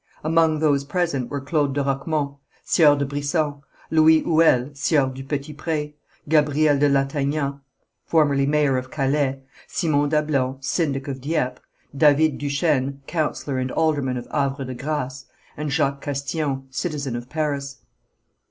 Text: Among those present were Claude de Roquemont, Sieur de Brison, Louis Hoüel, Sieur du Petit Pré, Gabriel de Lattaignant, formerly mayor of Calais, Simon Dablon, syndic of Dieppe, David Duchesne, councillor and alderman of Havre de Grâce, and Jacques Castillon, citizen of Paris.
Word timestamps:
Among 0.23 0.57
those 0.57 0.83
present 0.83 1.29
were 1.29 1.41
Claude 1.41 1.73
de 1.75 1.83
Roquemont, 1.83 2.37
Sieur 2.63 2.95
de 2.95 3.05
Brison, 3.05 3.61
Louis 3.91 4.23
Hoüel, 4.23 4.75
Sieur 4.75 5.09
du 5.09 5.23
Petit 5.23 5.53
Pré, 5.53 5.93
Gabriel 6.27 6.79
de 6.79 6.89
Lattaignant, 6.89 7.59
formerly 8.07 8.47
mayor 8.47 8.77
of 8.79 8.89
Calais, 8.89 9.43
Simon 9.67 10.09
Dablon, 10.09 10.57
syndic 10.59 11.07
of 11.07 11.21
Dieppe, 11.21 11.59
David 11.95 12.39
Duchesne, 12.39 13.03
councillor 13.05 13.59
and 13.59 13.71
alderman 13.73 14.17
of 14.17 14.25
Havre 14.31 14.65
de 14.65 14.73
Grâce, 14.73 15.25
and 15.55 15.69
Jacques 15.71 16.01
Castillon, 16.01 16.65
citizen 16.71 17.15
of 17.15 17.29
Paris. 17.29 17.81